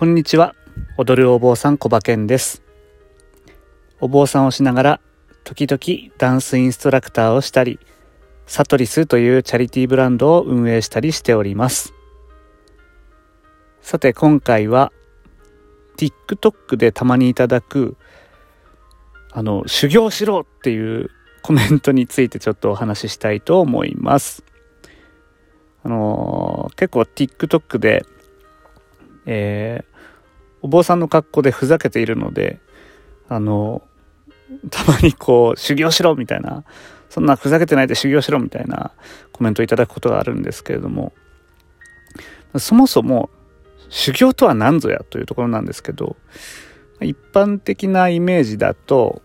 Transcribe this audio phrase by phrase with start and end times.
[0.00, 0.54] こんにちは。
[0.96, 2.62] 踊るお坊さん、小馬健です。
[4.00, 5.00] お坊さんをしながら、
[5.44, 7.78] 時々ダンスインストラクターをしたり、
[8.46, 11.92] サトリスというチャリティーブランドを運営したりしております。
[13.82, 14.90] さて、今回は、
[15.98, 17.98] TikTok でたまにいただく、
[19.32, 21.10] あの、修行しろっていう
[21.44, 24.44] コメントについてちょっとお話ししたいと思います。
[25.84, 28.06] あのー、結構 TikTok で、
[29.26, 29.89] えー、
[30.62, 32.58] お坊さんの格好でふざけているので、
[33.28, 33.82] あの、
[34.70, 36.64] たまにこう、修行しろみたいな、
[37.08, 38.92] そんなふざけてないで修行しろみたいな
[39.32, 41.12] コメントをいただくことがあるんですけれども、
[42.58, 43.30] そもそも
[43.88, 46.16] 修行とは何ぞやというところなんですけど、
[47.00, 49.22] 一般的なイメージだと、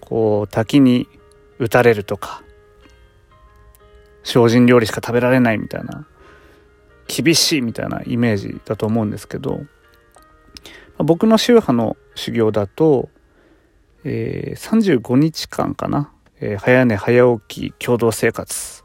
[0.00, 1.08] こう、滝に
[1.58, 2.42] 打たれるとか、
[4.24, 6.06] 精進料理しか食べられないみたいな
[7.06, 9.60] 厳しいみたいなイメージだと思うんですけど
[10.98, 13.08] 僕の宗派の修行だと、
[14.04, 18.82] えー、35日間かな、えー、早寝早起き共同生活。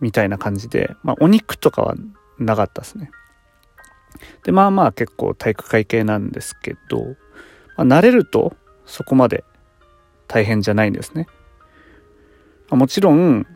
[0.00, 1.94] みたいな感じで、まあ、お肉とかは
[2.38, 3.10] なかったですね。
[4.44, 7.16] でまあまあ結構体育会系なんですけど、
[7.76, 9.44] まあ、慣れるとそこまで
[10.26, 11.26] 大変じゃないんですね。
[12.70, 13.46] あもちろん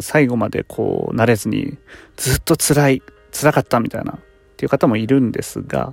[0.00, 1.78] 最後までこう慣れずに
[2.16, 4.18] ずっと辛い辛かったみたいな
[4.56, 5.92] っていう方もいるんですが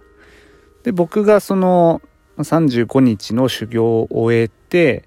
[0.83, 2.01] で僕がその
[2.37, 5.03] 35日の修行を終えて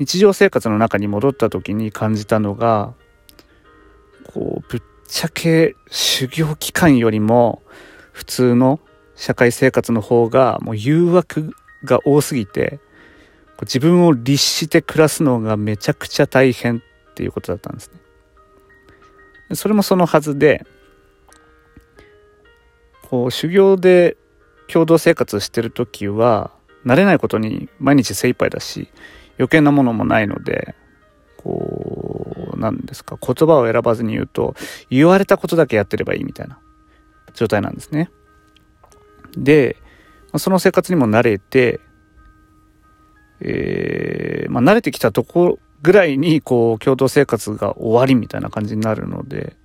[0.00, 2.94] 日常生活の中に戻った時に感じたのが
[4.34, 7.62] こうぶっちゃけ修行期間よりも
[8.12, 8.80] 普通の
[9.14, 11.52] 社会生活の方がもう誘惑
[11.84, 12.80] が多すぎて
[13.62, 16.80] 自分を律して暮らすのがめちゃくちゃ大変っ
[17.14, 17.90] ていうことだったんです
[19.48, 19.56] ね。
[19.56, 20.66] それもそのはずで
[23.08, 24.16] こう修行で
[24.66, 26.50] 共同生活してる時は
[26.84, 28.88] 慣れないことに毎日精一杯だし
[29.38, 30.74] 余計なものもないので
[31.38, 34.54] こう何ですか言葉を選ばずに言うと
[34.90, 36.58] 言われたことだけやってればいいみたいな
[37.34, 38.10] 状態なんですね。
[39.36, 39.76] で
[40.36, 41.80] その生活にも慣れて
[43.40, 49.56] えー、まあ、慣れてきたとこぐらいにこう共同生活が終わりみたいな感じになるので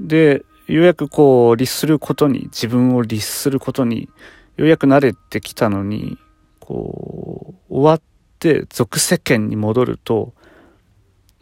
[0.00, 4.08] でようやくこう律することに自分を律することに
[4.56, 6.16] ようやく慣れてきたのに
[6.60, 8.02] こう終わっ
[8.38, 10.32] て俗世間に戻ると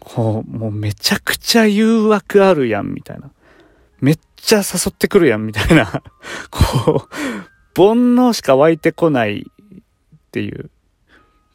[0.00, 3.30] こうもうめちゃくちゃ誘惑あるやんみたいな。
[4.00, 6.02] めっちゃ誘ってくるやんみたいな。
[6.50, 7.14] こう
[7.76, 9.80] 煩悩しか湧いてこないっ
[10.30, 10.70] ていう。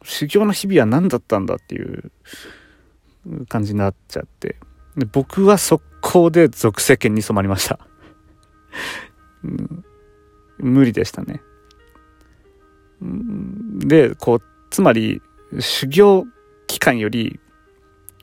[0.04, 2.12] 修行の日々は何だったんだっていう
[3.48, 4.56] 感じになっちゃって。
[4.96, 7.78] で僕は速攻で属世間に染まりました、
[9.42, 9.84] うん、
[10.58, 11.42] 無理でしたね、
[13.02, 15.22] うん、でこうつまり
[15.60, 16.24] 修行
[16.66, 17.40] 期間より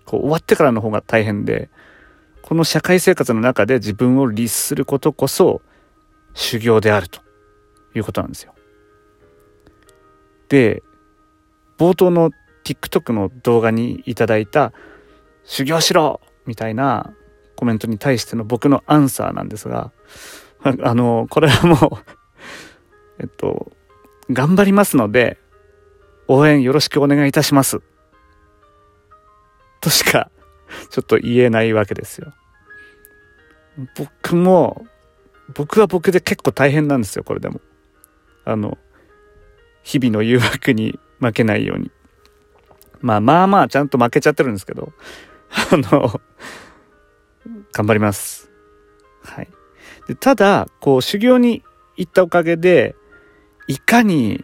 [0.06, 1.70] こう終わってからの方が大変で
[2.42, 5.62] この社会生活の中で自分を律することこそ
[6.34, 7.22] 修行であると
[7.96, 8.54] いうことなんですよ。
[10.50, 10.84] で
[11.78, 12.32] 冒頭の
[12.64, 14.74] TikTok の動画にいただいた
[15.46, 17.14] 「修行しろ!」みたいな
[17.56, 19.92] コメントに対しての僕のアンサーなんですが
[20.64, 21.80] あのこれはもう
[23.20, 23.72] えっと
[24.32, 25.38] 頑張りますので
[26.28, 27.82] 応援よろしくお願いいたします。
[29.82, 30.32] としか
[30.90, 32.34] ちょっと言えないわけですよ。
[33.96, 34.86] 僕も
[35.54, 37.60] 僕は僕で結構大変なんですよこれでも。
[38.46, 38.78] あの
[39.84, 41.92] 日々の誘惑に負けないように。
[43.02, 44.94] まあまあまあちゃんと負けちゃってるんですけど、
[45.52, 46.22] あの、
[47.74, 48.52] 頑張ります。
[49.24, 49.50] はい。
[50.08, 51.64] でただ、こう修行に
[51.98, 52.96] 行ったおかげで、
[53.68, 54.44] いかに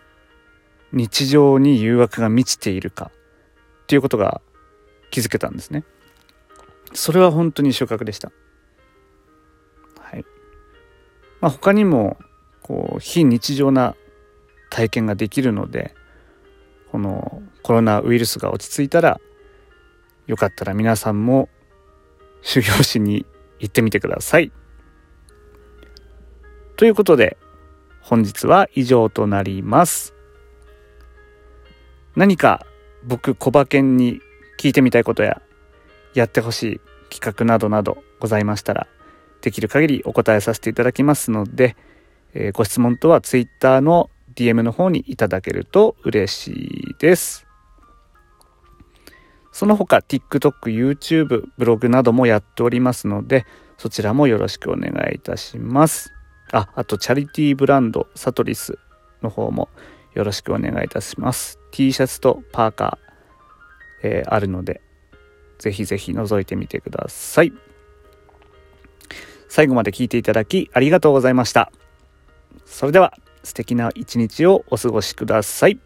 [0.92, 3.12] 日常に誘惑が満ちているか
[3.84, 4.42] っていうことが
[5.12, 5.84] 気づけたんですね。
[6.94, 8.32] それは本当に収穫でした。
[10.00, 10.26] はい。
[11.42, 12.18] まあ他にも、
[12.62, 13.96] こう、非日常な
[14.70, 15.94] 体験ができるので、
[16.92, 19.20] このコロナウイルスが落ち着いたら
[20.28, 21.50] よかったら皆さんも
[22.42, 23.26] 修行しに
[23.60, 24.52] 行ってみてください。
[26.76, 27.38] ということで
[28.02, 30.14] 本日は以上となります。
[32.16, 32.66] 何か
[33.04, 34.22] 僕コバケンに
[34.60, 35.42] 聞いてみたいことや
[36.14, 38.88] やってほしい企画などなどございましたら
[39.42, 41.76] できる限りお答えさせていただきますので、
[42.34, 47.47] えー、ご質問とは Twitter の DM の方にいただけると嬉しいです。
[49.58, 53.48] その他 TikTok、YouTube、ブログなどもやっておりますので、
[53.80, 56.14] そちらもよろしくお願いいたします。
[56.52, 58.78] あ、あとチャリティーブランドサトリス
[59.24, 59.70] の方も
[60.14, 61.58] よろしくお願いいたします。
[61.72, 64.80] T シャツとパーカー、えー、あるので、
[65.58, 67.52] ぜひぜひ覗いてみてください。
[69.50, 71.72] 最後まで聞いていただきありがとうございました。
[72.68, 73.12] それでは
[73.42, 75.80] 素敵な一日をお過ごしください。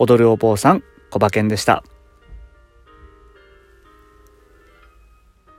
[0.00, 0.82] 踊るお坊さん、
[1.12, 1.84] 小馬健でした。